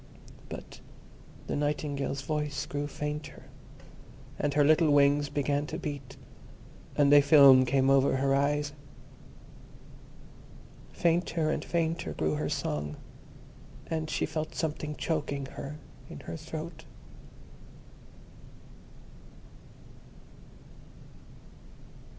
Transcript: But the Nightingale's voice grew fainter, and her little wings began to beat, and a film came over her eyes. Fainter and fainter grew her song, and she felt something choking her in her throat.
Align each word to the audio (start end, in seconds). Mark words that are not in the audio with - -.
But 0.49 0.79
the 1.45 1.55
Nightingale's 1.55 2.21
voice 2.23 2.65
grew 2.65 2.87
fainter, 2.87 3.43
and 4.39 4.55
her 4.55 4.63
little 4.63 4.89
wings 4.89 5.29
began 5.29 5.67
to 5.67 5.77
beat, 5.77 6.17
and 6.95 7.13
a 7.13 7.21
film 7.21 7.65
came 7.65 7.87
over 7.87 8.15
her 8.15 8.33
eyes. 8.33 8.73
Fainter 10.91 11.51
and 11.51 11.63
fainter 11.63 12.13
grew 12.13 12.33
her 12.33 12.49
song, 12.49 12.97
and 13.91 14.09
she 14.09 14.25
felt 14.25 14.55
something 14.55 14.95
choking 14.95 15.45
her 15.45 15.77
in 16.09 16.21
her 16.21 16.35
throat. 16.35 16.83